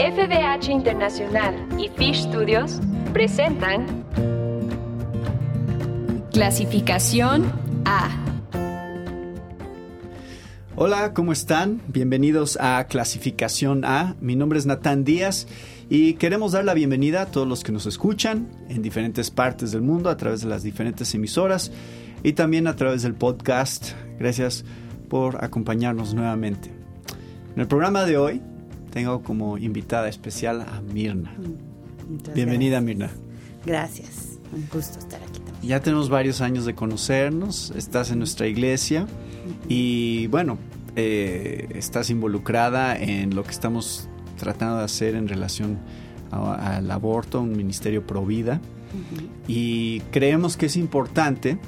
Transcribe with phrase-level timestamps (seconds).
[0.00, 2.80] FDH Internacional y Fish Studios
[3.12, 3.86] presentan
[6.32, 7.44] Clasificación
[7.84, 8.08] A.
[10.74, 11.82] Hola, ¿cómo están?
[11.88, 14.16] Bienvenidos a Clasificación A.
[14.22, 15.46] Mi nombre es Natán Díaz
[15.90, 19.82] y queremos dar la bienvenida a todos los que nos escuchan en diferentes partes del
[19.82, 21.72] mundo a través de las diferentes emisoras
[22.22, 23.90] y también a través del podcast.
[24.18, 24.64] Gracias
[25.10, 26.70] por acompañarnos nuevamente.
[27.54, 28.42] En el programa de hoy
[28.90, 31.34] tengo como invitada especial a Mirna.
[32.08, 32.84] Muchas Bienvenida, gracias.
[32.84, 33.10] Mirna.
[33.64, 35.62] Gracias, un gusto estar aquí también.
[35.62, 39.06] Ya tenemos varios años de conocernos, estás en nuestra iglesia
[39.68, 40.58] y bueno,
[40.96, 44.08] eh, estás involucrada en lo que estamos
[44.38, 45.78] tratando de hacer en relación
[46.30, 48.60] a- al aborto, un ministerio pro vida
[49.46, 51.58] y creemos que es importante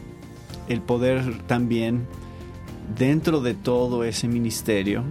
[0.68, 2.06] el poder también
[2.98, 5.04] dentro de todo ese ministerio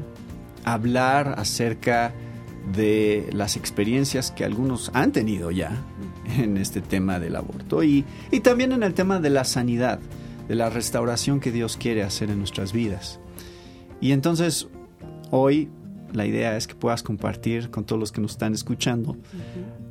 [0.64, 2.14] hablar acerca
[2.74, 5.84] de las experiencias que algunos han tenido ya
[6.38, 10.00] en este tema del aborto y, y también en el tema de la sanidad,
[10.48, 13.20] de la restauración que Dios quiere hacer en nuestras vidas.
[14.00, 14.68] Y entonces
[15.32, 15.70] hoy
[16.14, 19.18] la idea es que puedas compartir con todos los que nos están escuchando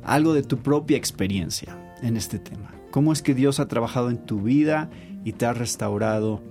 [0.03, 2.73] algo de tu propia experiencia en este tema.
[2.91, 4.89] ¿Cómo es que Dios ha trabajado en tu vida
[5.23, 6.41] y te ha restaurado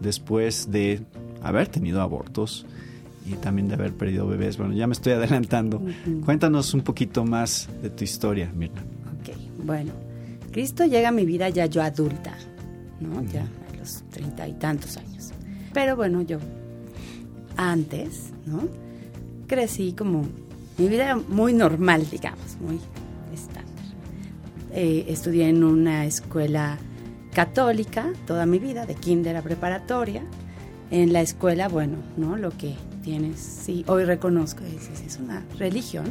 [0.00, 1.02] después de
[1.42, 2.66] haber tenido abortos
[3.26, 4.58] y también de haber perdido bebés?
[4.58, 5.82] Bueno, ya me estoy adelantando.
[6.24, 8.82] Cuéntanos un poquito más de tu historia, Mirna.
[9.20, 9.92] Ok, bueno,
[10.52, 12.36] Cristo llega a mi vida ya yo adulta,
[13.00, 13.22] ¿no?
[13.24, 15.32] Ya a los treinta y tantos años.
[15.72, 16.38] Pero bueno, yo
[17.56, 18.68] antes, ¿no?
[19.46, 20.24] Crecí como,
[20.78, 22.78] mi vida era muy normal, digamos, muy
[23.32, 23.64] estándar.
[24.72, 26.78] Eh, estudié en una escuela
[27.32, 30.22] católica toda mi vida, de kinder a preparatoria.
[30.90, 32.36] En la escuela, bueno, ¿no?
[32.36, 36.06] Lo que tienes, sí, hoy reconozco, es, es una religión,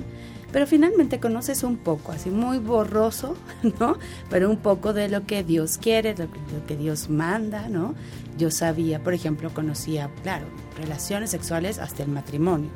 [0.51, 3.35] pero finalmente conoces un poco, así muy borroso,
[3.79, 3.97] ¿no?
[4.29, 7.95] Pero un poco de lo que Dios quiere, lo que, lo que Dios manda, ¿no?
[8.37, 10.45] Yo sabía, por ejemplo, conocía, claro,
[10.77, 12.69] relaciones sexuales hasta el matrimonio.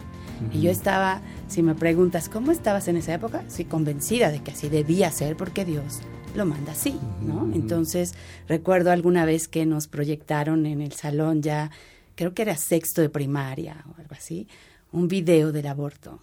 [0.54, 3.44] Y yo estaba, si me preguntas, ¿cómo estabas en esa época?
[3.48, 6.02] Sí, convencida de que así debía ser porque Dios
[6.36, 7.50] lo manda así, ¿no?
[7.54, 8.14] Entonces,
[8.48, 11.72] recuerdo alguna vez que nos proyectaron en el salón ya,
[12.18, 14.48] creo que era sexto de primaria o algo así,
[14.92, 16.20] un video del aborto.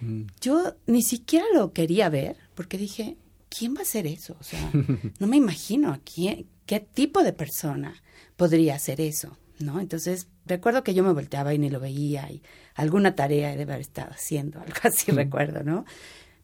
[0.00, 0.22] Mm.
[0.40, 3.18] Yo ni siquiera lo quería ver porque dije,
[3.50, 4.36] ¿quién va a hacer eso?
[4.40, 4.70] O sea,
[5.20, 8.02] no me imagino a quién, qué tipo de persona
[8.36, 9.80] podría hacer eso, ¿no?
[9.80, 12.42] Entonces, recuerdo que yo me volteaba y ni lo veía y
[12.74, 15.84] alguna tarea debe haber estado haciendo, algo así recuerdo, ¿no?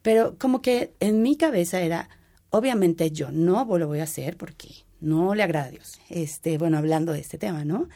[0.03, 2.07] Pero como que en mi cabeza era,
[2.51, 4.69] obviamente yo no lo voy a hacer porque
[4.99, 5.99] no le agrada a Dios.
[6.09, 7.89] Este, bueno, hablando de este tema, ¿no?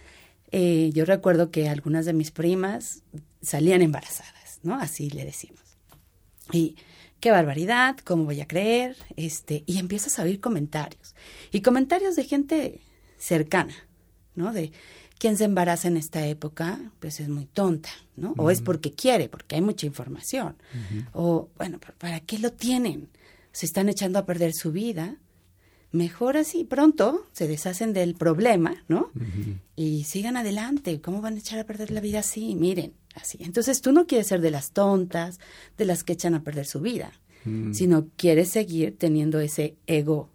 [0.57, 3.03] Eh, yo recuerdo que algunas de mis primas
[3.41, 4.75] salían embarazadas, ¿no?
[4.75, 5.59] Así le decimos.
[6.53, 6.77] Y
[7.19, 11.13] qué barbaridad, cómo voy a creer, este, y empiezas a oír comentarios.
[11.51, 12.79] Y comentarios de gente
[13.17, 13.73] cercana,
[14.33, 14.53] ¿no?
[14.53, 14.71] De
[15.19, 18.33] quien se embaraza en esta época, pues es muy tonta, ¿no?
[18.37, 20.55] O es porque quiere, porque hay mucha información.
[21.11, 23.09] O, bueno, ¿pero ¿para qué lo tienen?
[23.51, 25.17] Se están echando a perder su vida.
[25.95, 29.11] Mejor así, pronto se deshacen del problema, ¿no?
[29.77, 30.99] Y sigan adelante.
[30.99, 32.53] ¿Cómo van a echar a perder la vida así?
[32.55, 33.37] Miren, así.
[33.39, 35.39] Entonces tú no quieres ser de las tontas,
[35.77, 37.13] de las que echan a perder su vida,
[37.71, 40.29] sino quieres seguir teniendo ese ego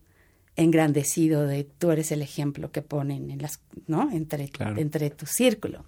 [0.57, 4.11] engrandecido de tú eres el ejemplo que ponen en las, ¿no?
[4.13, 4.81] Entre, Claro.
[4.81, 5.85] entre tu círculo.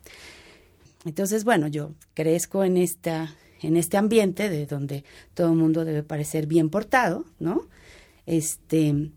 [1.06, 6.02] Entonces, bueno, yo crezco en esta, en este ambiente de donde todo el mundo debe
[6.02, 7.68] parecer bien portado, ¿no?
[8.26, 9.10] Este,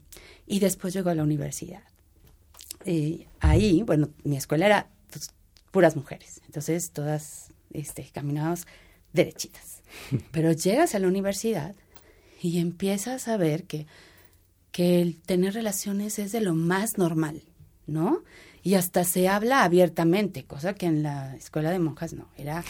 [0.47, 1.83] y después llego a la universidad.
[2.85, 5.31] Y ahí, bueno, mi escuela era pues,
[5.71, 8.67] puras mujeres, entonces todas este, caminábamos
[9.13, 9.81] derechitas.
[10.31, 11.75] Pero llegas a la universidad
[12.41, 13.87] y empiezas a ver que,
[14.71, 17.41] que el tener relaciones es de lo más normal,
[17.87, 18.23] ¿no?
[18.65, 22.29] Y hasta se habla abiertamente, cosa que en la escuela de monjas no.
[22.35, 22.63] Era,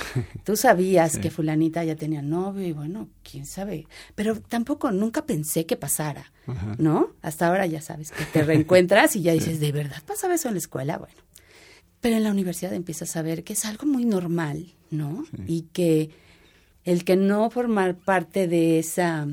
[0.43, 1.21] tú sabías Sí.
[1.21, 3.87] que fulanita ya tenía novio y bueno, quién sabe.
[4.13, 6.75] Pero tampoco nunca pensé que pasara, Ajá.
[6.79, 7.11] ¿no?
[7.21, 10.55] Hasta ahora ya sabes que te reencuentras y ya dices, ¿de verdad pasaba eso en
[10.55, 10.97] la escuela?
[10.97, 11.15] Bueno.
[12.01, 15.23] Pero en la universidad empiezas a ver que es algo muy normal, ¿no?
[15.47, 16.09] Y que
[16.83, 19.27] el que no formar parte de esa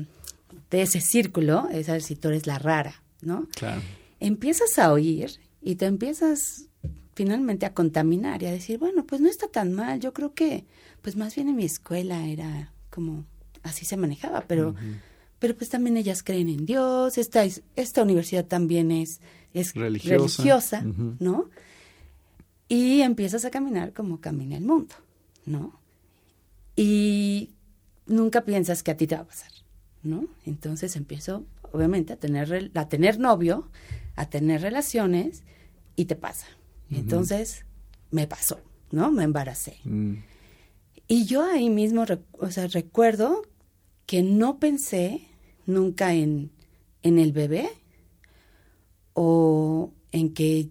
[0.71, 3.47] de ese círculo es a ver si tú eres la rara, ¿no?
[3.53, 3.81] Claro.
[4.21, 5.29] Empiezas a oír
[5.63, 6.65] y te empiezas
[7.15, 10.65] finalmente a contaminar y a decir, bueno, pues no está tan mal, yo creo que
[11.01, 13.25] pues más bien en mi escuela era como
[13.63, 14.75] así se manejaba, pero
[15.39, 19.19] pero pues también ellas creen en Dios, esta es- esta universidad también es
[19.53, 19.73] es
[20.39, 20.81] Religiosa.
[21.19, 21.49] ¿no?
[22.69, 24.95] Y empiezas a caminar como camina el mundo,
[25.45, 25.79] ¿no?
[26.75, 27.51] Y
[28.07, 29.51] nunca piensas que a ti te va a pasar,
[30.01, 30.25] ¿no?
[30.45, 33.69] Entonces empiezo, obviamente, a tener, a tener novio,
[34.15, 35.43] a tener relaciones
[35.95, 36.47] y te pasa.
[36.89, 37.65] Entonces,
[38.11, 38.61] me pasó,
[38.91, 39.11] ¿no?
[39.11, 39.77] Me embaracé.
[39.83, 40.17] Mm.
[41.07, 43.41] Y yo ahí mismo, o sea, recuerdo
[44.05, 45.27] que no pensé
[45.65, 46.51] nunca en,
[47.01, 47.69] en el bebé
[49.13, 50.69] o en que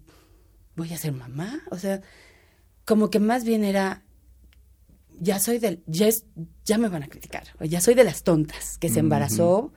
[0.75, 1.61] voy a ser mamá.
[1.69, 2.01] O sea,
[2.85, 4.03] como que más bien era,
[5.19, 6.25] ya soy del, ya, es,
[6.65, 9.73] ya me van a criticar, o ya soy de las tontas que se embarazó.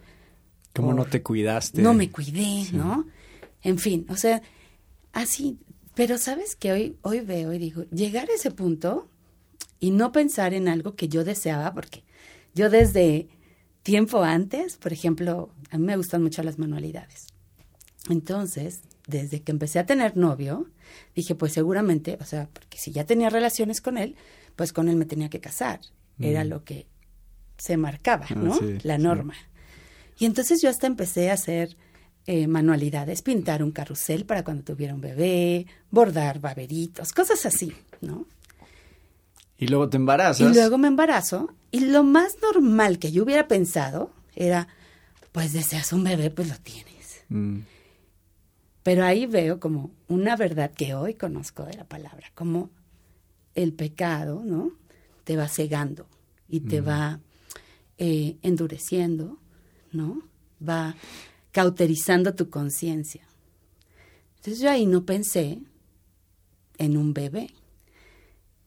[0.77, 1.83] ¿Cómo no te cuidaste?
[1.83, 3.07] No me cuidé, ¿no?
[3.63, 4.43] En fin, o sea,
[5.13, 5.59] así,
[5.95, 9.09] pero sabes que hoy, hoy veo y digo, llegar a ese punto
[9.81, 12.05] y no pensar en algo que yo deseaba, porque
[12.55, 13.29] yo desde
[13.83, 17.29] tiempo antes, por ejemplo, a mí me gustan mucho las manualidades.
[18.09, 20.67] Entonces, desde que empecé a tener novio,
[21.15, 24.17] dije, pues seguramente, o sea, porque si ya tenía relaciones con él,
[24.55, 25.81] pues con él me tenía que casar.
[26.19, 26.87] Era lo que
[27.59, 28.55] se marcaba, ¿no?
[28.55, 29.03] Ah, sí, La sí.
[30.19, 31.77] Y entonces yo hasta empecé a hacer
[32.27, 38.27] eh, manualidades, pintar un carrusel para cuando tuviera un bebé, bordar baberitos, cosas así, ¿no?
[39.59, 40.41] Y luego te embarazas.
[40.41, 44.69] Y luego me embarazo y lo más normal que yo hubiera pensado era,
[45.33, 47.25] pues deseas un bebé, pues lo tienes.
[47.29, 47.61] Mm.
[48.83, 52.71] Pero ahí veo como una verdad que hoy conozco de la palabra, como
[53.55, 54.73] el pecado, ¿no?
[55.25, 56.07] Te va cegando
[56.49, 57.21] y te va
[57.99, 59.39] eh, endureciendo,
[59.93, 60.23] ¿no?
[60.67, 60.95] Va
[61.53, 63.27] cauterizando tu conciencia.
[64.37, 65.61] Entonces yo ahí no pensé
[66.79, 67.51] en un bebé.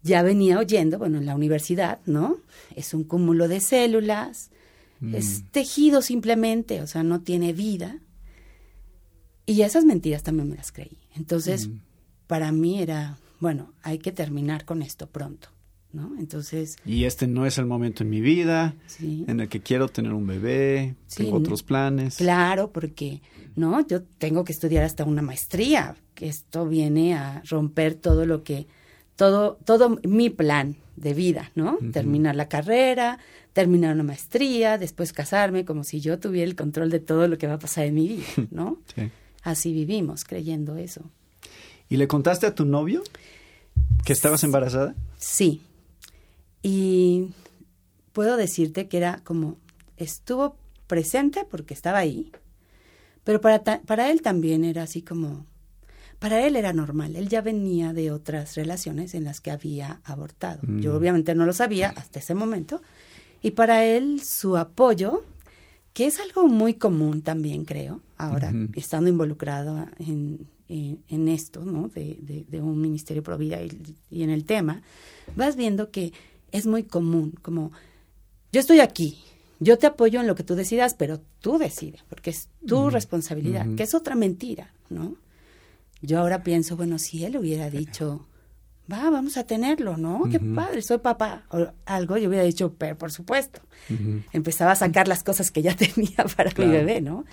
[0.01, 2.37] Ya venía oyendo, bueno, en la universidad, ¿no?
[2.75, 4.49] Es un cúmulo de células,
[5.13, 7.99] es tejido simplemente, o sea, no tiene vida.
[9.45, 10.97] Y esas mentiras también me las creí.
[11.15, 11.69] Entonces,
[12.27, 15.49] para mí era, bueno, hay que terminar con esto pronto,
[15.91, 16.11] ¿no?
[16.19, 19.25] Entonces, Y este no es el momento en mi vida sí.
[19.27, 22.17] en el que quiero tener un bebé, Sí, tengo otros planes.
[22.17, 23.21] Claro, porque,
[23.55, 23.85] ¿no?
[23.87, 28.67] Yo tengo que estudiar hasta una maestría, que esto viene a romper todo lo que,
[29.15, 31.77] todo, todo mi plan de vida, ¿no?
[31.93, 33.19] Terminar la carrera,
[33.53, 37.47] terminar una maestría, después casarme, como si yo tuviera el control de todo lo que
[37.47, 38.77] va a pasar en mi vida, ¿no?
[38.95, 39.09] Sí.
[39.41, 41.01] Así vivimos, creyendo eso.
[41.89, 43.01] ¿Y le contaste a tu novio
[44.05, 44.93] que estabas embarazada?
[45.17, 45.61] Sí.
[46.61, 47.29] Y
[48.13, 49.57] puedo decirte que era como,
[49.97, 50.55] estuvo
[50.87, 52.31] presente porque estaba ahí,
[53.23, 55.45] pero para, ta- para él también era así como,
[56.19, 60.59] para él era normal, él ya venía de otras relaciones en las que había abortado.
[60.81, 62.81] Yo obviamente no lo sabía hasta ese momento,
[63.41, 65.23] y para él su apoyo,
[65.93, 71.87] que es algo muy común también, creo, ahora, estando involucrado en, en, en esto, ¿no?
[71.87, 74.81] De, de- de un ministerio pro vida y, y en el tema,
[75.35, 76.11] vas viendo que
[76.51, 77.71] es muy común, como
[78.51, 79.21] yo estoy aquí,
[79.59, 83.65] yo te apoyo en lo que tú decidas, pero tú decides, porque es tu responsabilidad,
[83.75, 85.15] que es otra mentira, ¿no?
[86.01, 88.25] Yo ahora pienso, bueno, si él hubiera dicho,
[88.91, 90.23] va, vamos a tenerlo, ¿no?
[90.31, 93.59] Qué padre, soy papá, o algo, yo hubiera dicho, pero por supuesto.
[94.31, 96.71] Empezaba a sacar las cosas que ya tenía para Claro.
[96.71, 97.25] mi bebé, ¿no?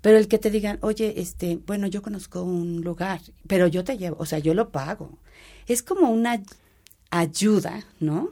[0.00, 3.96] Pero el que te digan, oye, este, bueno, yo conozco un lugar, pero yo te
[3.96, 5.18] llevo, o sea, yo lo pago.
[5.68, 6.42] Es como una
[7.10, 8.30] ayuda, ¿no?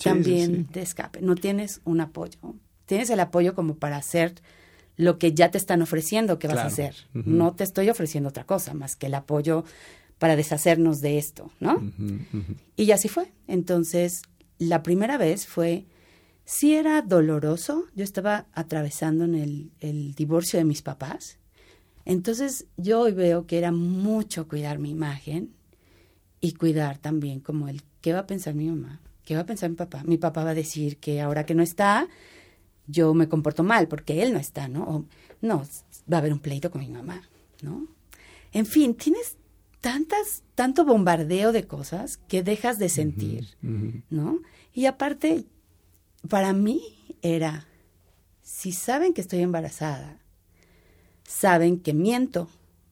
[0.00, 1.20] Sí, También sí, de escape.
[1.20, 2.38] No tienes un apoyo.
[2.86, 4.34] Tienes el apoyo como para hacer
[4.96, 6.94] lo que ya te están ofreciendo que vas a hacer.
[7.14, 9.64] No te estoy ofreciendo otra cosa más que el apoyo
[10.18, 11.76] para deshacernos de esto, ¿no?
[11.76, 12.54] Ujú, ujú.
[12.76, 13.32] Y así fue.
[13.46, 14.22] Entonces,
[14.58, 15.86] la primera vez fue,
[16.44, 17.84] sí era doloroso.
[17.94, 21.38] Yo estaba atravesando en el, el divorcio de mis papás.
[22.04, 25.54] Entonces, yo hoy veo que era mucho cuidar mi imagen
[26.40, 29.00] y cuidar también como el, ¿qué va a pensar mi mamá?
[29.30, 30.02] ¿Qué va a pensar mi papá?
[30.04, 32.08] Mi papá va a decir que ahora que no está,
[32.88, 34.82] yo me comporto mal porque él no está, ¿no?
[34.82, 35.04] O,
[35.40, 35.62] no,
[36.12, 37.22] va a haber un pleito con mi mamá,
[37.62, 37.86] ¿no?
[38.52, 39.36] En fin, tienes
[39.80, 43.46] tantas, tanto bombardeo de cosas que dejas de sentir.
[44.10, 44.40] ¿no?
[44.74, 45.44] Y aparte,
[46.28, 46.82] para mí
[47.22, 47.68] era,
[48.42, 50.18] si saben que estoy embarazada,
[51.22, 52.48] saben que miento,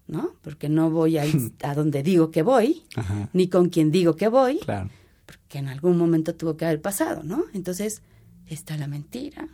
[0.06, 0.34] ¿no?
[0.42, 1.24] Porque no voy a
[1.64, 3.28] a donde digo que voy, Ajá.
[3.32, 4.88] ni con quien digo que voy, Claro.
[5.28, 7.44] Porque en algún momento tuvo que haber pasado, ¿no?
[7.52, 8.00] Entonces,
[8.46, 9.46] está la mentira.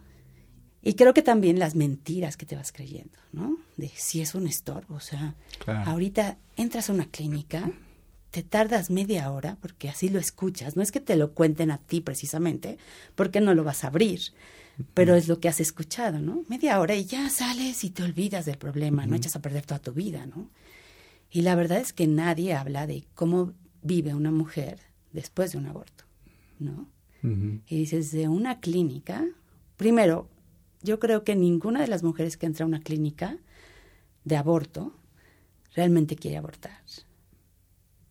[0.82, 3.58] Y creo que también las mentiras que te vas creyendo, ¿no?
[3.76, 5.90] De si es un estorbo, o sea, Claro.
[5.90, 7.72] ahorita entras a una clínica,
[8.30, 11.78] te tardas media hora, porque así lo escuchas, no es que te lo cuenten a
[11.78, 12.78] ti precisamente,
[13.16, 14.20] porque no lo vas a abrir,
[14.92, 16.44] pero es lo que has escuchado, ¿no?
[16.48, 19.80] Media hora y ya sales y te olvidas del problema, no echas a perder toda
[19.80, 20.50] tu vida, ¿no?
[21.30, 24.78] Y la verdad es que nadie habla de cómo vive una mujer
[25.14, 26.04] después de un aborto,
[26.58, 26.88] ¿no?
[27.66, 29.24] Y dices, de una clínica
[29.78, 30.28] primero,
[30.82, 33.38] yo creo que ninguna de las mujeres que entra a una clínica
[34.24, 34.92] de aborto
[35.74, 36.82] realmente quiere abortar.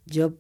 [0.07, 0.33] Yo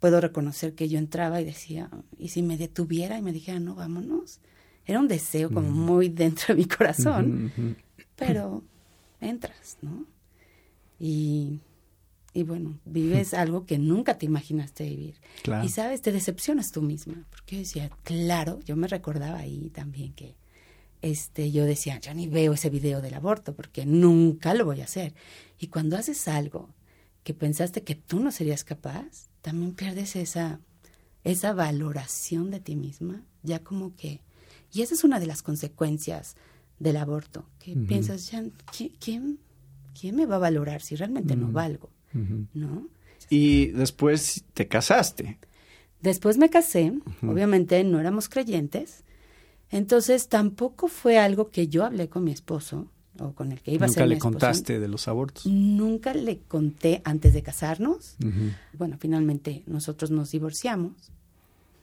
[0.00, 3.74] puedo reconocer que yo entraba y decía, ¿y si me detuviera y me dijera, no,
[3.74, 4.40] vámonos?
[4.84, 7.50] Era un deseo como muy dentro de mi corazón,
[8.16, 8.62] pero
[9.18, 10.04] entras, ¿no?
[11.00, 11.60] Y,
[12.34, 15.14] y, bueno, vives algo que nunca te imaginaste vivir.
[15.62, 20.12] Y sabes, te decepcionas tú misma, porque yo decía, claro, yo me recordaba ahí también
[20.12, 20.34] que
[21.00, 24.84] este, yo decía, yo ni veo ese video del aborto porque nunca lo voy a
[24.84, 25.14] hacer.
[25.58, 26.70] Y cuando haces algo
[27.22, 30.60] que pensaste que tú no serías capaz, también pierdes esa,
[31.22, 34.22] esa valoración de ti misma, ya como que...
[34.72, 36.36] Y esa es una de las consecuencias
[36.78, 38.42] del aborto, que piensas, ya,
[38.98, 39.38] ¿quién,
[39.98, 41.90] ¿quién, me va a valorar si realmente no valgo?
[42.54, 42.86] ¿No?
[43.28, 45.38] Y después te casaste.
[46.00, 46.92] Después me casé,
[47.22, 49.04] obviamente no éramos creyentes,
[49.70, 53.86] entonces tampoco fue algo que yo hablé con mi esposo o con el que iba
[53.86, 54.02] a ser.
[54.02, 55.46] ¿Nunca le contaste de los abortos?
[55.46, 58.16] Nunca le conté antes de casarnos.
[58.76, 60.92] Bueno, finalmente nosotros nos divorciamos.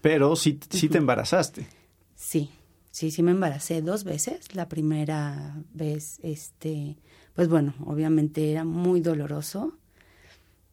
[0.01, 1.67] Pero sí, sí te embarazaste.
[2.15, 2.50] Sí,
[2.91, 4.53] sí, sí me embaracé dos veces.
[4.55, 6.97] La primera vez, este,
[7.33, 9.77] pues bueno, obviamente era muy doloroso.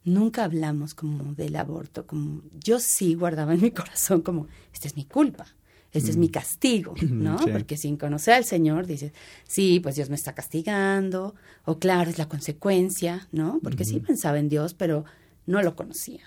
[0.03, 4.95] Nunca hablamos como del aborto, como yo sí guardaba en mi corazón como, esta es
[4.95, 5.45] mi culpa
[5.91, 6.31] este es mi mm.
[6.31, 7.37] castigo, ¿no?
[7.37, 9.11] Porque sin conocer al Señor dices,
[9.47, 13.59] sí, pues Dios me está castigando, o claro, es la consecuencia, ¿no?
[13.63, 15.05] Porque sí pensaba en Dios, pero
[15.45, 16.21] no lo conocía.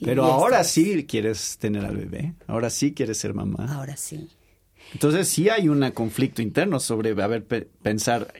[0.00, 3.66] Pero ahora sí quieres tener al bebé, ahora sí quieres ser mamá.
[3.74, 4.28] Ahora sí.
[4.92, 8.32] Entonces sí hay un conflicto interno sobre, a ver, pensar,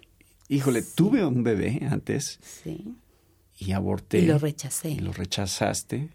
[0.48, 2.38] híjole, tuve un bebé antes.
[2.42, 2.94] Sí.
[3.58, 4.20] Y aborté.
[4.20, 4.90] Y lo rechacé.
[4.90, 6.10] Y lo rechazaste.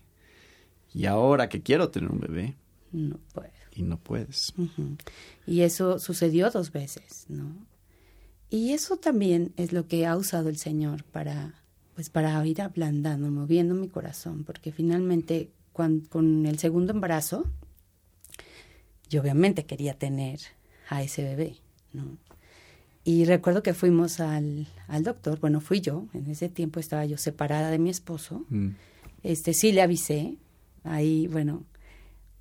[0.93, 2.55] Y ahora que quiero tener un bebé,
[2.91, 3.51] no puedo.
[3.75, 4.53] Y no puedes.
[5.45, 7.65] Y eso sucedió dos veces, ¿no?
[8.50, 11.55] Y eso también es lo que ha usado el Señor para,
[11.95, 17.50] pues para ir ablandando, moviendo mi corazón, porque finalmente con el segundo embarazo,
[19.09, 20.39] yo obviamente quería tener
[20.88, 21.55] a ese bebé,
[21.93, 22.17] ¿no?
[23.03, 27.17] Y recuerdo que fuimos al, al doctor, bueno, fui yo, en ese tiempo estaba yo
[27.17, 28.69] separada de mi esposo, mm.
[29.24, 30.38] este sí le avisé,
[30.83, 31.63] ahí, bueno,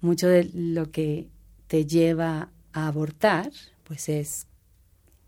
[0.01, 1.29] mucho de lo que
[1.67, 3.51] te lleva a abortar,
[3.85, 4.47] pues es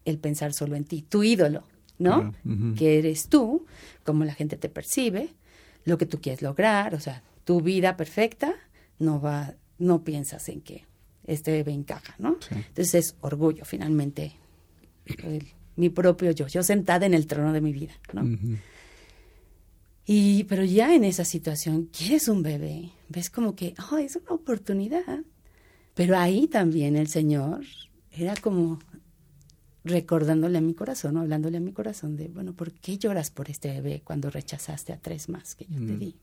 [0.04, 1.64] el pensar solo en ti, tu ídolo,
[1.98, 2.34] ¿no?
[2.76, 3.66] Que eres tú,
[4.04, 5.30] como la gente te percibe,
[5.84, 8.54] lo que tú quieres lograr, o sea, tu vida perfecta,
[8.98, 10.84] no va, no piensas en que
[11.26, 12.36] este bebé encaja, ¿no?
[12.50, 14.36] Entonces es orgullo, finalmente,
[15.76, 18.22] mi propio yo, yo sentada en el trono de mi vida, ¿no?
[20.06, 24.32] Y, pero ya en esa situación, quieres un bebé, ves como que, oh, es una
[24.32, 25.20] oportunidad.
[25.94, 27.64] Pero ahí también el Señor
[28.10, 28.80] era como
[29.84, 33.68] recordándole a mi corazón, hablándole a mi corazón de, bueno, ¿por qué lloras por este
[33.68, 36.16] bebé cuando rechazaste a tres más que yo te di?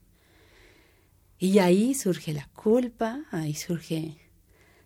[1.39, 4.17] Y ahí surge la culpa, ahí surge,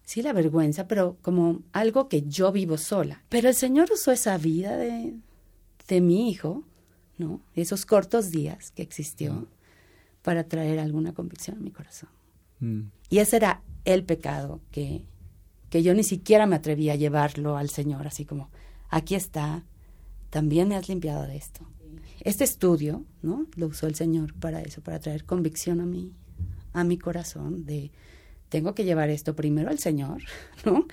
[0.06, 3.24] sí, la vergüenza, pero como algo que yo vivo sola.
[3.30, 5.14] Pero el Señor usó esa vida de,
[5.88, 6.64] de mi hijo
[7.18, 7.42] ¿no?
[7.54, 9.48] Esos cortos días que existió
[10.22, 12.10] para traer alguna convicción a mi corazón.
[12.60, 12.82] Mm.
[13.10, 15.06] Y ese era el pecado que,
[15.70, 18.50] que yo ni siquiera me atrevía a llevarlo al Señor, así como,
[18.90, 19.64] aquí está,
[20.30, 21.68] también me has limpiado de esto.
[22.22, 23.46] Este estudio, ¿no?
[23.56, 26.12] Lo usó el Señor para eso, para traer convicción a mí,
[26.74, 27.92] a mi corazón de
[28.56, 30.24] tengo que llevar esto primero al Señor,
[30.66, 30.88] ¿no?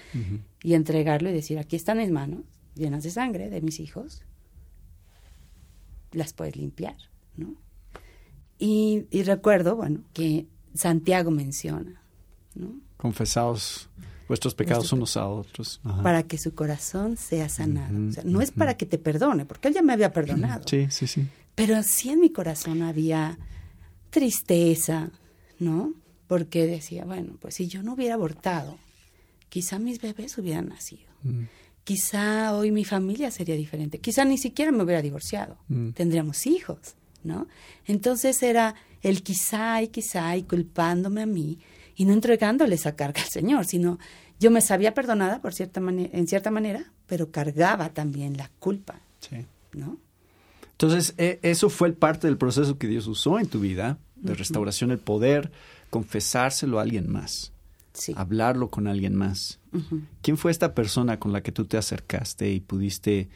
[0.64, 2.40] Y entregarlo y decir, aquí están mis manos
[2.74, 4.22] llenas de sangre de mis hijos,
[6.10, 6.96] las puedes limpiar,
[7.36, 7.54] ¿no?
[8.58, 12.02] Y, recuerdo, bueno, que Santiago menciona,
[12.56, 12.74] ¿no?
[12.96, 13.88] Confesados
[14.26, 15.80] vuestros pecados unos a otros.
[16.02, 18.08] Para que su corazón sea sanado.
[18.08, 20.64] o sea, no es para que te perdone, porque él ya me había perdonado.
[20.66, 21.28] Sí, sí, sí.
[21.54, 23.38] Pero sí en mi corazón había
[24.10, 25.10] tristeza,
[25.60, 25.94] ¿no?
[26.32, 28.78] Porque decía, bueno, pues si yo no hubiera abortado,
[29.50, 31.12] quizá mis bebés hubieran nacido
[31.84, 35.90] quizá hoy mi familia sería diferente, quizá ni siquiera me hubiera divorciado, mm.
[35.90, 37.48] tendríamos hijos, ¿no?
[37.86, 41.58] Entonces era el quizá y quizá y culpándome a mí
[41.96, 43.98] y no entregándole esa carga al Señor, sino
[44.38, 49.44] yo me sabía perdonada por cierta en cierta manera, pero cargaba también la culpa, sí.
[49.72, 49.98] ¿no?
[50.72, 54.90] Entonces, e, eso fue parte del proceso que Dios usó en tu vida, de restauración,
[54.90, 55.50] el poder
[55.92, 57.52] confesárselo a alguien más
[58.14, 59.58] hablarlo con alguien más.
[60.22, 63.28] ¿Quién fue esta persona con la que tú te acercaste y pudiste,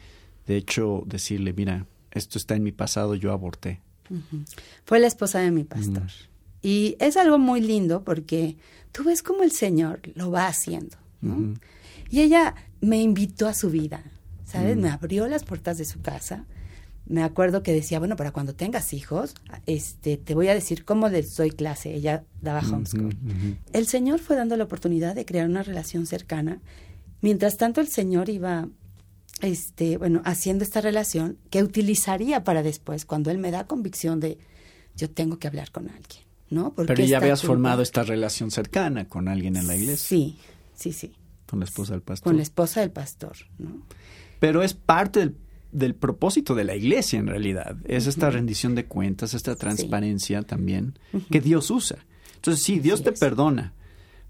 [0.45, 3.81] de hecho, decirle, mira, esto está en mi pasado, yo aborté?
[4.85, 6.09] Fue la esposa de mi pastor.
[6.61, 8.57] Y es algo muy lindo porque
[8.91, 10.97] tú ves cómo el Señor lo va haciendo.
[12.09, 14.03] Y ella me invitó a su vida,
[14.45, 14.77] ¿sabes?
[14.77, 16.45] Me abrió las puertas de su casa.
[17.07, 19.33] Me acuerdo que decía, bueno, para cuando tengas hijos,
[19.65, 21.93] este, te voy a decir cómo les doy clase.
[21.93, 23.15] Ella daba homeschool.
[23.71, 26.59] El Señor fue dando la oportunidad de crear una relación cercana.
[27.21, 28.67] Mientras tanto, el Señor iba
[29.41, 34.37] este, bueno, haciendo esta relación que utilizaría para después, cuando él me da convicción de
[34.95, 36.73] yo tengo que hablar con alguien, ¿no?
[36.73, 40.07] Porque Pero ya habías formado esta relación cercana con alguien en la iglesia.
[40.07, 40.37] Sí,
[40.73, 41.13] sí, sí.
[41.45, 42.23] Con la esposa del pastor.
[42.23, 43.83] Con la esposa del pastor, ¿no?
[44.39, 45.35] Pero es parte del,
[45.95, 47.77] propósito de la iglesia en realidad.
[47.85, 50.97] Es esta rendición de cuentas, esta transparencia también
[51.31, 51.97] que Dios usa.
[52.35, 53.73] Entonces sí, Dios te perdona,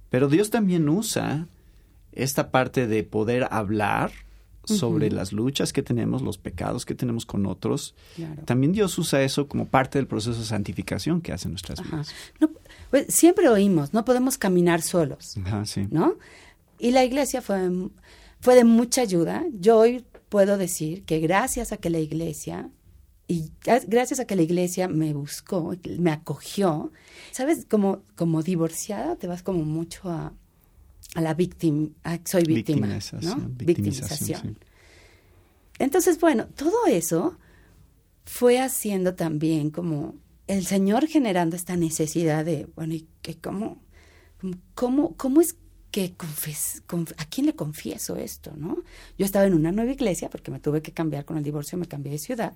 [0.10, 1.48] pero Dios también usa
[2.14, 4.12] esta parte de poder hablar
[4.66, 7.96] sobre las luchas que tenemos, los pecados que tenemos con otros.
[8.46, 12.14] También Dios usa eso como parte del proceso de santificación que hace nuestras vidas.
[12.90, 15.36] Pues, siempre oímos, no podemos caminar solos,
[15.90, 16.16] ¿no?
[16.80, 17.70] Y la iglesia fue,
[18.40, 19.46] fue de mucha ayuda.
[19.54, 22.70] Yo hoy puedo decir que gracias a que la iglesia
[23.28, 23.52] y
[23.88, 26.92] gracias a que la iglesia me buscó, me acogió,
[27.32, 30.34] sabes, como como divorciada te vas como mucho a
[31.16, 31.90] a la víctima,
[32.26, 32.88] soy víctima,
[33.22, 33.38] ¿no?
[33.56, 34.58] Victimización.
[35.80, 37.38] Entonces, bueno, todo eso
[38.26, 40.16] fue haciendo también como
[40.48, 43.82] el Señor generando esta necesidad de, bueno, ¿y que cómo,
[44.76, 45.56] cómo, cómo es
[45.92, 46.84] que confes,
[47.18, 48.84] a quién le confieso esto, no?
[49.18, 51.88] Yo estaba en una nueva iglesia porque me tuve que cambiar con el divorcio, me
[51.88, 52.54] cambié de ciudad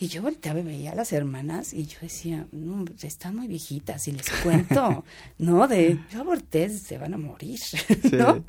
[0.00, 4.06] y yo volteaba y veía a las hermanas y yo decía, no, están muy viejitas
[4.06, 5.04] y les cuento,
[5.38, 5.66] ¿no?
[5.66, 7.58] De, yo aborté, se van a morir,
[8.12, 8.44] ¿no?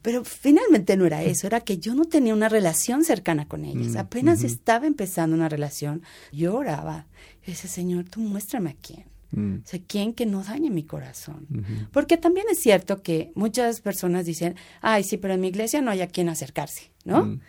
[0.00, 3.92] Pero finalmente no era eso, era que yo no tenía una relación cercana con ellas.
[3.92, 6.02] Mm, Apenas estaba empezando una relación,
[6.32, 7.06] yo oraba.
[7.46, 9.04] Y decía, Señor, tú muéstrame a quién.
[9.34, 9.62] Mm.
[9.64, 11.46] O sea, quién que no dañe mi corazón.
[11.92, 15.90] Porque también es cierto que muchas personas dicen, ay, sí, pero en mi iglesia no
[15.90, 17.24] hay a quien acercarse, ¿no?
[17.26, 17.40] Mm.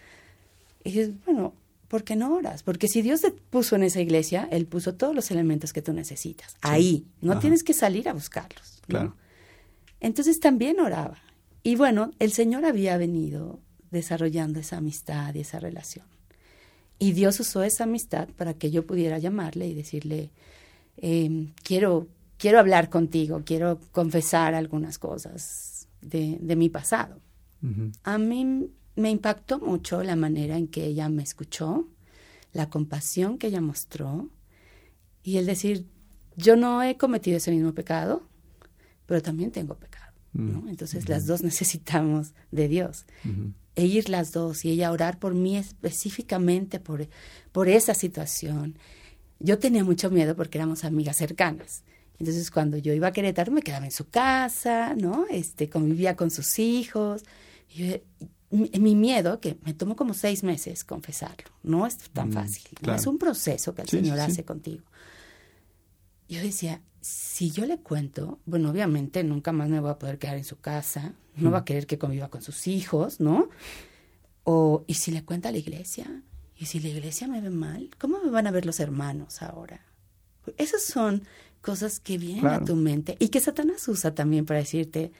[0.83, 1.53] Y dices, bueno,
[1.87, 2.63] ¿por qué no oras?
[2.63, 5.93] Porque si Dios te puso en esa iglesia, Él puso todos los elementos que tú
[5.93, 6.55] necesitas.
[6.61, 7.05] Ahí.
[7.21, 8.81] No tienes que salir a buscarlos.
[8.87, 9.15] Claro.
[9.99, 11.17] Entonces también oraba.
[11.63, 13.59] Y bueno, el Señor había venido
[13.91, 16.05] desarrollando esa amistad y esa relación.
[16.99, 20.29] Y Dios usó esa amistad para que yo pudiera llamarle y decirle,
[20.97, 27.19] em, quiero, quiero hablar contigo, quiero confesar algunas cosas de, mi pasado.
[28.03, 31.87] A mí me impactó mucho la manera en que ella me escuchó,
[32.53, 34.29] la compasión que ella mostró
[35.23, 35.87] y el decir,
[36.37, 38.23] yo no he cometido ese mismo pecado,
[39.05, 40.13] pero también tengo pecado.
[40.33, 40.69] Mm.
[40.69, 43.05] Entonces las dos necesitamos de Dios.
[43.75, 47.07] E ir las dos y ella orar por mí específicamente por,
[47.51, 48.77] por esa situación.
[49.39, 51.83] Yo tenía mucho miedo porque éramos amigas cercanas.
[52.19, 55.25] Entonces cuando yo iba a Querétaro me quedaba en su casa, ¿no?
[55.29, 57.23] Este, convivía con sus hijos.
[57.69, 58.01] Y
[58.51, 62.63] mi, miedo, que me tomó como seis meses confesarlo, no es tan mm, fácil,
[62.95, 64.83] es un proceso que el Señor hace contigo.
[66.29, 70.37] Yo decía, si yo le cuento, bueno, obviamente nunca más me voy a poder quedar
[70.37, 73.49] en su casa, no va a querer que conviva con sus hijos, ¿no?
[74.43, 76.23] O, y si le cuenta a la iglesia,
[76.57, 79.81] y si la iglesia me ve mal, ¿cómo me van a ver los hermanos ahora?
[80.57, 81.23] Esas son
[81.61, 85.11] cosas que vienen a tu mente y que Satanás usa también para decirte,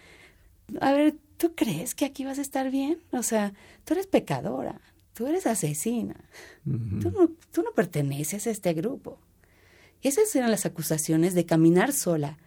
[0.80, 3.00] a ver, ¿tú crees que aquí vas a estar bien?
[3.12, 4.80] O sea, tú eres pecadora,
[5.14, 6.16] tú eres asesina,
[6.64, 9.18] tú, no, tú, no, perteneces a este grupo.
[10.02, 12.38] esas eran las acusaciones de caminar sola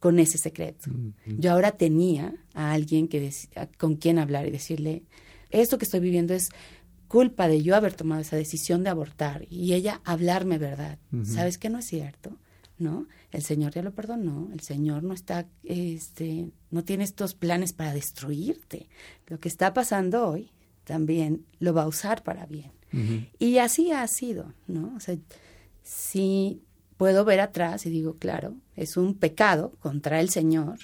[0.00, 0.90] con ese secreto.
[1.26, 3.32] Yo ahora tenía a alguien que
[3.78, 5.04] con quien hablar y decirle,
[5.50, 6.48] esto que estoy viviendo es
[7.12, 10.98] culpa de yo haber tomado esa decisión de abortar y ella hablarme verdad.
[11.24, 12.38] ¿Sabes que no es cierto?
[12.78, 13.06] ¿no?
[13.32, 17.92] El Señor ya lo perdonó, el Señor no está, este, no tiene estos planes para
[17.92, 18.88] destruirte.
[19.26, 20.52] Lo que está pasando hoy
[20.84, 22.72] también lo va a usar para bien.
[23.38, 24.94] Y así ha sido, ¿no?
[24.96, 25.18] O sea,
[25.82, 26.62] si
[26.96, 30.78] puedo ver atrás y digo, claro, es un pecado contra el Señor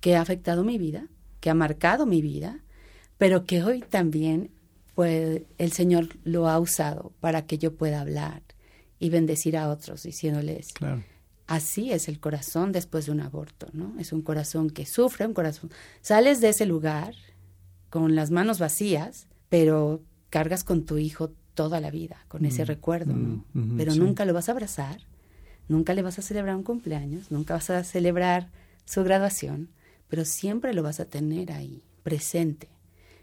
[0.00, 1.08] que ha afectado mi vida,
[1.40, 2.60] que ha marcado mi vida,
[3.16, 4.50] pero que hoy también
[5.00, 8.42] pues, el Señor lo ha usado para que yo pueda hablar
[8.98, 11.02] y bendecir a otros diciéndoles, claro.
[11.46, 13.94] Así es el corazón después de un aborto, ¿no?
[13.98, 15.70] Es un corazón que sufre, un corazón.
[16.02, 17.14] Sales de ese lugar
[17.88, 22.66] con las manos vacías, pero cargas con tu hijo toda la vida, con ese mm,
[22.66, 23.46] recuerdo, ¿no?
[23.54, 25.00] Mm, pero nunca lo vas a abrazar,
[25.66, 28.50] nunca le vas a celebrar un cumpleaños, nunca vas a celebrar
[28.84, 29.70] su graduación,
[30.08, 32.68] pero siempre lo vas a tener ahí, presente.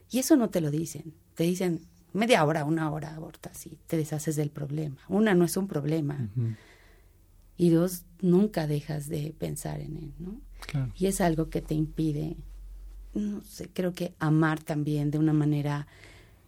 [0.09, 1.81] Y eso no te lo dicen, te dicen
[2.13, 4.97] media hora, una hora abortas y te deshaces del problema.
[5.07, 6.27] Una no es un problema
[7.55, 10.41] y dos, nunca dejas de pensar en él, ¿no?
[10.95, 12.35] Y es algo que te impide
[13.13, 15.87] no sé, creo que amar también de una manera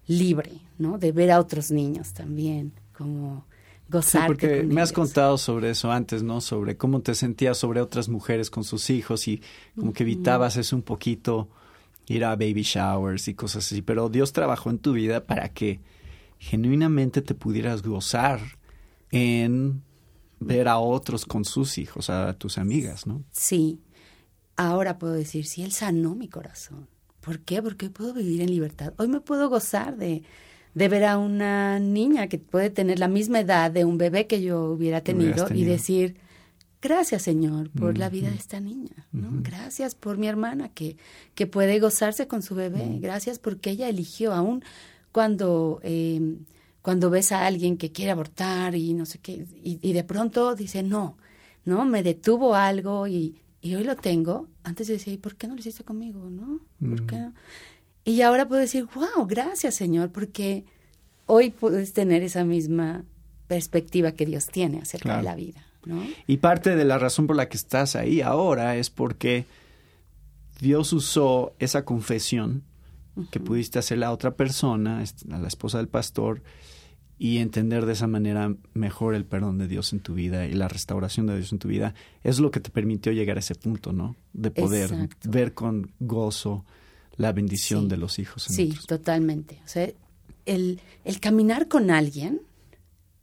[0.07, 0.97] libre, ¿no?
[0.97, 3.45] De ver a otros niños también, como
[3.89, 4.21] gozar.
[4.21, 6.41] Sí, porque me has contado sobre eso antes, ¿no?
[6.41, 9.41] Sobre cómo te sentías sobre otras mujeres con sus hijos y
[9.75, 11.49] como que evitabas eso un poquito,
[12.09, 13.81] ir a baby showers y cosas así.
[13.81, 15.79] Pero Dios trabajó en tu vida para que
[16.39, 18.41] genuinamente te pudieras gozar
[19.11, 19.83] en
[20.39, 23.23] ver a otros con sus hijos, a tus amigas, ¿no?
[23.31, 23.79] Sí.
[24.55, 26.87] Ahora puedo decir, sí, Él sanó mi corazón.
[27.21, 27.61] ¿Por qué?
[27.61, 28.93] Porque puedo vivir en libertad.
[28.97, 30.23] Hoy me puedo gozar de,
[30.73, 34.41] de ver a una niña que puede tener la misma edad de un bebé que
[34.41, 36.17] yo hubiera tenido, y decir,
[36.81, 39.29] gracias Señor por la vida de esta niña, ¿no?
[39.41, 40.97] Gracias por mi hermana que,
[41.35, 44.63] que puede gozarse con su bebé, gracias porque ella eligió aún
[45.11, 45.79] cuando...
[45.83, 46.37] Eh,
[46.81, 50.81] cuando ves a alguien que quiere abortar y no sé qué, y, de pronto dice,
[50.81, 51.17] no,
[51.65, 54.47] no, me detuvo algo y, y hoy lo tengo.
[54.63, 56.29] Antes decía, ¿y por qué no lo hiciste conmigo?
[56.29, 56.61] ¿No?
[56.79, 57.33] ¿Por qué no?
[58.05, 60.65] Y ahora puedo decir, wow, gracias Señor, porque
[61.25, 63.03] hoy puedes tener esa misma
[63.49, 65.65] perspectiva que Dios tiene acerca de la vida.
[65.85, 66.01] ¿no?
[66.27, 69.45] Y parte de la razón por la que estás ahí ahora es porque
[70.61, 72.63] Dios usó esa confesión
[73.31, 76.41] que pudiste hacerle a otra persona, a la esposa del pastor,
[77.17, 80.69] y entender de esa manera mejor el perdón de Dios en tu vida y la
[80.69, 83.91] restauración de Dios en tu vida, es lo que te permitió llegar a ese punto,
[83.91, 84.15] ¿no?
[84.31, 86.63] De poder ver con gozo
[87.17, 88.43] la bendición de los hijos.
[88.43, 89.59] sí, totalmente.
[89.65, 89.89] O sea,
[90.45, 92.41] el, el caminar con alguien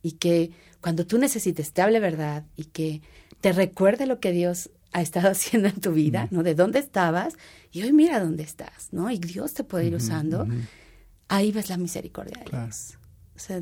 [0.07, 3.03] y que cuando tú necesites te hable verdad y que
[3.41, 6.45] te recuerde lo que Dios ha estado haciendo en tu vida, ¿no?
[6.45, 7.35] De dónde estabas
[7.73, 9.11] y hoy mira dónde estás, ¿no?
[9.11, 10.47] Y Dios te puede ir usando.
[11.27, 12.99] Ahí ves la misericordia de Dios.
[13.35, 13.61] O sea,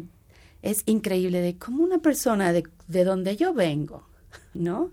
[0.60, 4.06] es increíble de cómo una persona de, de donde yo vengo,
[4.52, 4.90] ¿no?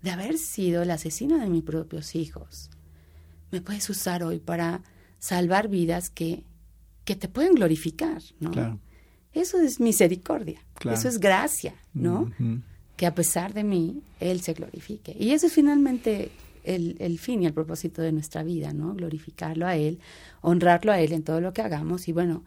[0.00, 2.70] De haber sido la asesina de mis propios hijos,
[3.50, 4.80] me puedes usar hoy para
[5.18, 6.44] salvar vidas que,
[7.04, 8.80] que te pueden glorificar, ¿no?
[9.34, 12.30] Eso es misericordia, eso es gracia, ¿no?
[12.96, 15.16] Que a pesar de mí, Él se glorifique.
[15.18, 16.30] Y eso es finalmente
[16.62, 18.94] el, el, fin y el propósito de nuestra vida, ¿no?
[18.94, 19.98] Glorificarlo a Él,
[20.40, 22.44] honrarlo a Él en todo lo que hagamos y bueno,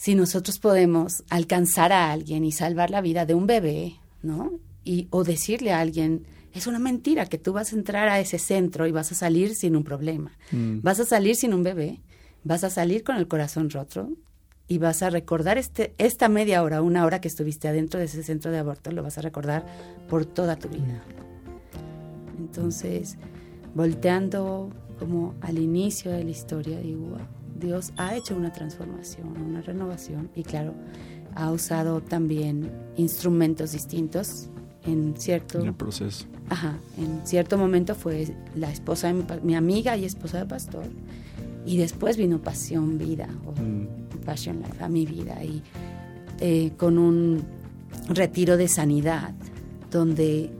[0.00, 4.52] si nosotros podemos alcanzar a alguien y salvar la vida de un bebé, ¿no?
[4.82, 8.38] Y, o decirle a alguien, es una mentira que tú vas a entrar a ese
[8.38, 10.32] centro y vas a salir sin un problema.
[10.52, 10.80] Mm.
[10.80, 12.00] Vas a salir sin un bebé,
[12.44, 14.10] vas a salir con el corazón roto
[14.70, 18.22] y vas a recordar este, esta media hora, una hora que estuviste adentro de ese
[18.22, 19.66] centro de aborto, lo vas a recordar
[20.08, 21.02] por toda tu vida.
[22.38, 23.18] Entonces,
[23.74, 27.18] volteando como al inicio de la historia, digo, wow
[27.58, 30.72] Dios ha hecho una transformación, una renovación y claro,
[31.34, 34.50] ha usado también instrumentos distintos
[34.84, 36.26] en cierto en proceso.
[36.48, 40.84] Ajá, en cierto momento fue la esposa de mi, amiga y esposa del pastor
[41.66, 43.99] y después vino Pasión Vida o mm.
[44.20, 45.62] Passion Life a mi vida y
[46.40, 47.42] eh, con un
[48.08, 49.32] retiro de sanidad
[49.90, 50.50] donde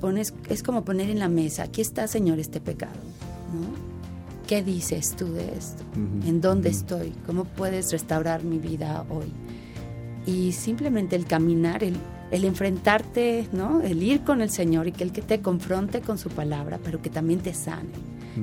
[0.00, 3.00] pones es como poner en la mesa aquí está Señor este pecado,
[3.52, 3.94] ¿no?
[4.46, 5.82] ¿Qué dices tú de esto?
[5.94, 7.14] ¿En dónde estoy?
[7.26, 9.32] ¿Cómo puedes restaurar mi vida hoy?
[10.26, 11.96] Y simplemente el caminar, el,
[12.30, 13.80] enfrentarte, ¿no?
[13.80, 17.00] El ir con el Señor y que Él que te confronte con su palabra, pero
[17.00, 17.88] que también te sane,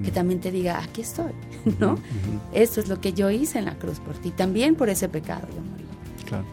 [0.03, 1.31] que también te diga, aquí estoy,
[1.79, 1.97] ¿no?
[2.53, 4.31] Eso es lo que yo hice en la cruz por ti.
[4.31, 5.85] También por ese pecado yo morí.
[6.25, 6.45] Claro.